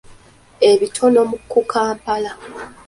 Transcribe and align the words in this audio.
Ebitono 0.69 1.21
ku 1.51 1.59
Kampala. 1.71 2.31